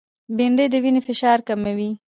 بېنډۍ 0.35 0.67
د 0.71 0.75
وینې 0.83 1.01
فشار 1.07 1.39
کموي 1.47 1.89